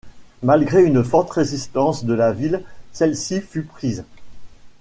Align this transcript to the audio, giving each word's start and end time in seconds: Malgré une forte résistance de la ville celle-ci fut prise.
Malgré 0.41 0.83
une 0.83 1.03
forte 1.03 1.29
résistance 1.29 2.05
de 2.05 2.15
la 2.15 2.31
ville 2.31 2.63
celle-ci 2.91 3.39
fut 3.39 3.61
prise. 3.61 4.03